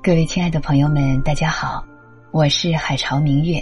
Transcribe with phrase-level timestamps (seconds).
[0.00, 1.84] 各位亲爱的朋友们，大家好，
[2.30, 3.60] 我是海潮明月，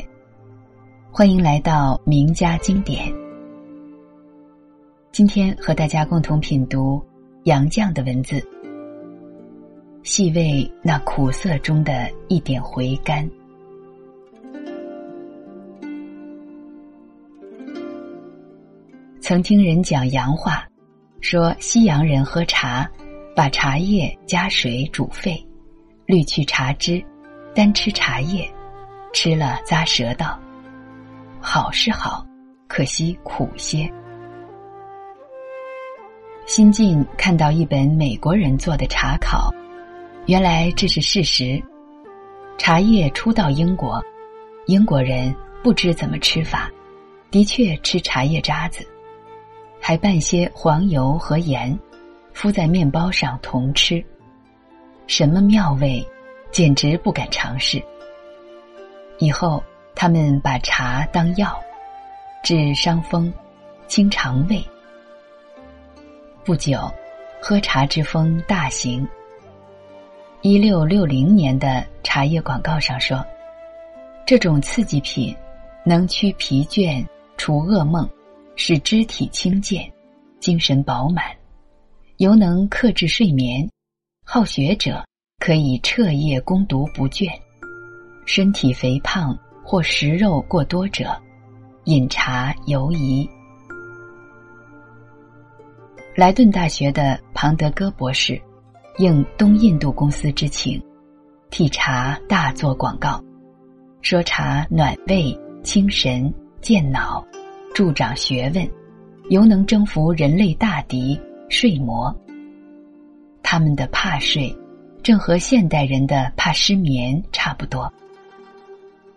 [1.10, 3.10] 欢迎来到名家经典。
[5.12, 7.02] 今天和大家共同品读
[7.44, 8.46] 杨绛的文字，
[10.02, 13.28] 细味那苦涩中的一点回甘。
[19.20, 20.68] 曾听人讲洋话，
[21.22, 22.88] 说西洋人喝茶，
[23.34, 25.42] 把茶叶加水煮沸。
[26.06, 27.04] 滤去茶汁，
[27.52, 28.48] 单吃茶叶，
[29.12, 30.38] 吃了咂舌道。
[31.40, 32.24] 好是好，
[32.68, 33.92] 可惜苦些。
[36.46, 39.52] 新近看到一本美国人做的茶考，
[40.26, 41.60] 原来这是事实。
[42.56, 44.00] 茶叶初到英国，
[44.66, 46.70] 英国人不知怎么吃法，
[47.32, 48.86] 的确吃茶叶渣子，
[49.80, 51.76] 还拌些黄油和盐，
[52.32, 54.00] 敷在面包上同吃。
[55.06, 56.06] 什么妙味，
[56.50, 57.82] 简直不敢尝试。
[59.18, 59.62] 以后
[59.94, 61.58] 他们把茶当药，
[62.42, 63.32] 治伤风、
[63.86, 64.62] 清肠胃。
[66.44, 66.92] 不久，
[67.40, 69.06] 喝茶之风大行。
[70.42, 73.24] 一六六零年的茶叶广告上说，
[74.26, 75.34] 这种刺激品
[75.84, 77.04] 能驱疲倦、
[77.36, 78.08] 除噩梦，
[78.54, 79.90] 使肢体轻健、
[80.38, 81.24] 精神饱满，
[82.18, 83.68] 尤能克制睡眠。
[84.28, 85.04] 好学者
[85.38, 87.30] 可以彻夜攻读不倦，
[88.26, 91.16] 身体肥胖或食肉过多者，
[91.84, 93.26] 饮茶尤宜。
[96.16, 98.38] 莱顿大学的庞德戈博士
[98.98, 100.82] 应东印度公司之请，
[101.48, 103.22] 替茶大做广告，
[104.02, 105.32] 说茶暖胃、
[105.62, 107.24] 清神、健脑、
[107.72, 108.68] 助长学问，
[109.30, 111.16] 尤能征服人类大敌
[111.48, 112.12] 睡魔。
[113.48, 114.52] 他们的怕睡，
[115.04, 117.90] 正和现代人的怕失眠差不多。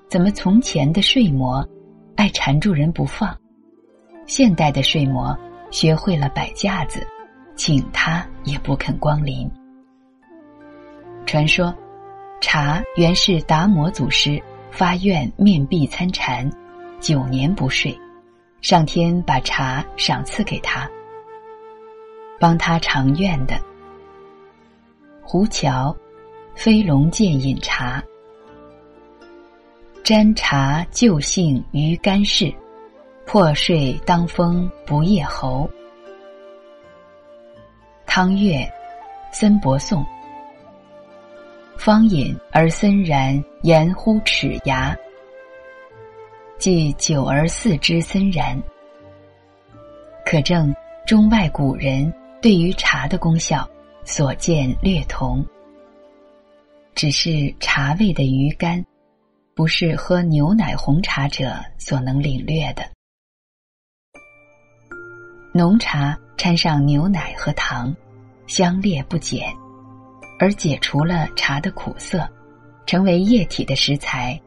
[0.07, 1.67] 怎么从前的睡魔
[2.16, 3.35] 爱缠住人不放，
[4.28, 5.35] 现代的睡魔
[5.72, 7.01] 学会了摆架子，
[7.56, 9.50] 请他也不肯光临。
[11.25, 11.75] 传说，
[12.39, 14.39] 茶原是达摩祖师
[14.69, 16.47] 发愿面壁参禅，
[17.00, 18.00] 九年不睡，
[18.62, 20.88] 上天把茶赏赐给他，
[22.39, 23.59] 帮他偿愿的。
[25.31, 25.95] 胡桥，
[26.56, 28.03] 飞龙见饮茶，
[30.03, 32.51] 沾茶就兴于肝室，
[33.28, 35.69] 破睡当风不夜喉。
[38.07, 38.68] 汤月，
[39.31, 40.03] 森伯颂。
[41.78, 44.97] 方饮而森然，言乎齿牙，
[46.57, 48.59] 即久而似之森然。
[50.25, 50.75] 可证
[51.06, 53.69] 中外古人对于茶的功效。
[54.12, 55.46] 所见略同，
[56.96, 58.84] 只是茶味的余甘，
[59.53, 62.81] 不是喝牛奶红茶者所能领略的。
[65.53, 67.96] 浓茶掺上牛奶和糖，
[68.48, 69.48] 香烈不减，
[70.40, 72.28] 而解除了茶的苦涩，
[72.88, 74.42] 成为液体的食材，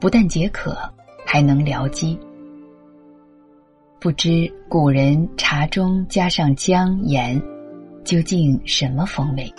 [0.00, 0.78] 不但解渴，
[1.26, 2.18] 还能疗肌。
[4.00, 7.38] 不知古人茶中加上姜盐。
[8.04, 9.50] 究竟什么风味？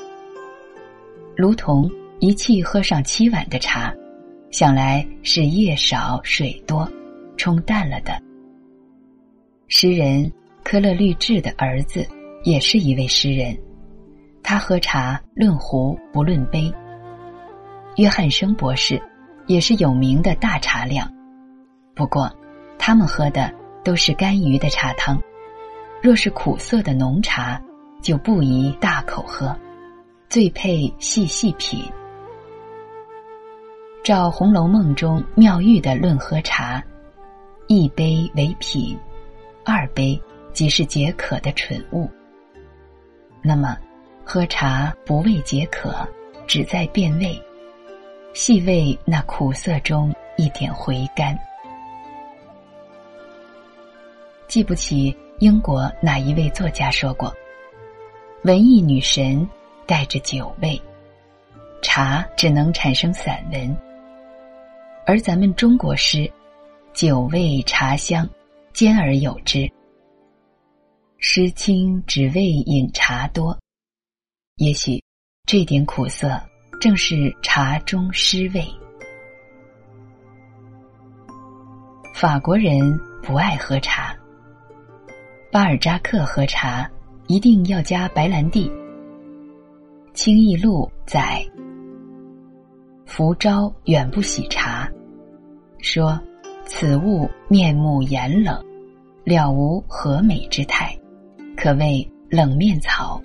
[1.36, 1.90] 如同
[2.20, 3.94] 一气喝上七碗的茶，
[4.52, 6.88] 想来是叶少水多，
[7.38, 8.22] 冲淡了的。
[9.68, 10.32] 诗人
[10.64, 12.08] 科勒律治的儿子
[12.44, 13.58] 也是一位诗人，
[14.44, 16.72] 他喝茶论壶不论杯。
[17.98, 19.02] 约翰生博士
[19.48, 21.12] 也是有名的大茶量，
[21.96, 22.32] 不过
[22.78, 23.52] 他们喝的
[23.84, 25.20] 都是甘于的茶汤，
[26.00, 27.60] 若是苦涩的浓茶。
[28.06, 29.58] 就不宜大口喝，
[30.30, 31.84] 最配细细品。
[34.04, 36.84] 照《红楼梦》中妙玉的论喝茶，
[37.66, 38.96] 一杯为品，
[39.64, 40.22] 二杯
[40.54, 42.08] 即是解渴的蠢物。
[43.42, 43.76] 那么，
[44.24, 46.08] 喝茶不为解渴，
[46.46, 47.42] 只在变味，
[48.36, 51.36] 细味那苦涩中一点回甘。
[54.48, 57.36] 记不起英国哪一位作家说过。
[58.46, 59.50] 文艺女神
[59.88, 60.80] 带着酒味，
[61.82, 63.76] 茶只能产生散文。
[65.04, 66.32] 而咱们中国诗，
[66.94, 68.30] 酒味茶香
[68.72, 69.68] 兼而有之。
[71.18, 73.58] 诗清只为饮茶多，
[74.58, 75.04] 也许
[75.48, 76.40] 这点苦涩
[76.80, 78.64] 正是茶中诗味。
[82.14, 82.80] 法国人
[83.24, 84.16] 不爱喝茶，
[85.52, 86.88] 巴尔扎克喝茶。
[87.28, 88.72] 一定要加白兰地。
[90.14, 91.46] 清异录载，
[93.06, 94.90] 浮朝远不喜茶，
[95.80, 96.20] 说
[96.66, 98.64] ：“此物面目严冷，
[99.24, 100.98] 了无和美之态，
[101.58, 103.22] 可谓冷面草。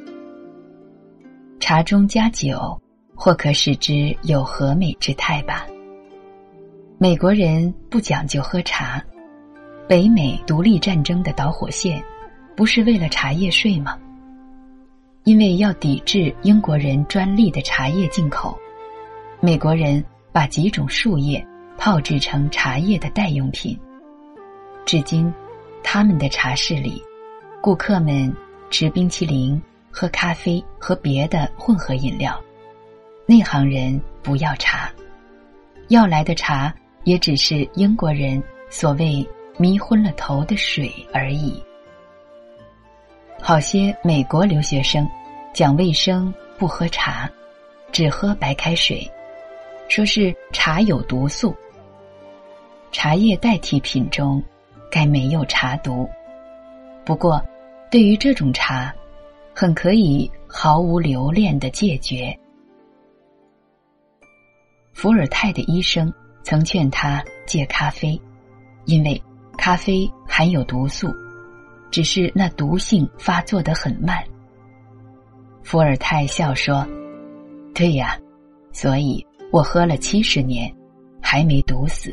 [1.60, 2.80] 茶中加酒，
[3.14, 5.66] 或可使之有和美之态吧。”
[6.98, 9.02] 美国人不讲究喝茶，
[9.88, 12.02] 北美独立战争的导火线，
[12.60, 13.98] 不是为了茶叶税吗？
[15.24, 18.54] 因为要抵制英国人专利的茶叶进口，
[19.40, 21.42] 美国人把几种树叶
[21.78, 23.74] 泡制成茶叶的代用品。
[24.84, 25.32] 至今，
[25.82, 27.02] 他们的茶室里，
[27.62, 28.30] 顾客们
[28.68, 29.58] 吃冰淇淋、
[29.90, 32.38] 喝咖啡和别的混合饮料，
[33.24, 34.92] 内行人不要茶，
[35.88, 36.70] 要来的茶。
[37.04, 41.58] 也只是英国人所谓迷昏了头的水而已。
[43.50, 45.04] 好些美国留学生
[45.52, 47.28] 讲卫生，不喝茶，
[47.90, 49.04] 只喝白开水，
[49.88, 51.52] 说是茶有毒素。
[52.92, 54.40] 茶叶代替品中，
[54.88, 56.08] 该没有茶毒。
[57.04, 57.44] 不过，
[57.90, 58.94] 对于这种茶，
[59.52, 62.32] 很可以毫无留恋的戒绝。
[64.92, 66.08] 伏尔泰的医生。
[66.44, 68.18] 曾劝他戒咖啡，
[68.84, 69.20] 因为
[69.58, 71.08] 咖啡含有毒素，
[71.90, 74.22] 只是那毒性发作的很慢。
[75.62, 76.86] 伏尔泰笑说
[77.74, 78.18] ：“对呀，
[78.72, 80.72] 所以我喝了七十年，
[81.20, 82.12] 还没毒死。”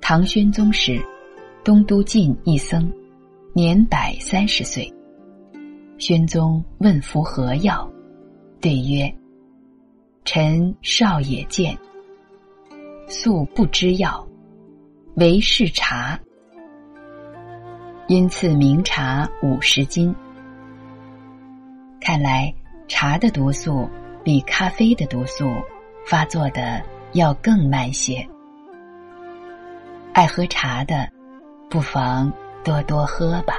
[0.00, 1.00] 唐宣宗时，
[1.62, 2.90] 东都进一僧，
[3.52, 4.92] 年百三十岁。
[5.98, 7.88] 宣宗问服何药，
[8.60, 9.12] 对曰
[10.24, 11.76] ：“臣少也见。”
[13.06, 14.26] 素不知药，
[15.16, 16.18] 唯是茶，
[18.10, 20.12] 因赐名茶五十斤。
[22.00, 22.52] 看来
[22.88, 23.88] 茶的毒素
[24.24, 25.48] 比咖啡的毒素
[26.04, 28.28] 发作的要更慢些。
[30.12, 31.08] 爱喝茶的，
[31.68, 32.32] 不妨
[32.64, 33.54] 多多喝吧。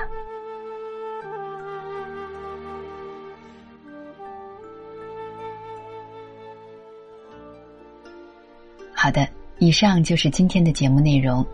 [8.94, 9.26] 好的。
[9.60, 11.46] 以上就是今天的节目内容。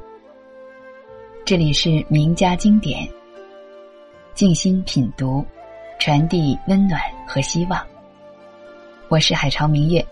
[1.47, 3.07] 这里是名家经典，
[4.33, 5.45] 静心品读，
[5.97, 7.87] 传递温暖和希望。
[9.07, 10.05] 我是海潮明月，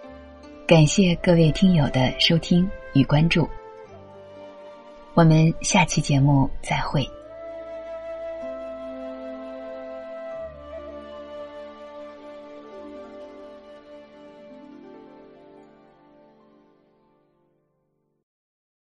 [0.65, 3.45] 感谢各位听友的收听与关注。
[5.13, 7.05] 我们下期节目再会。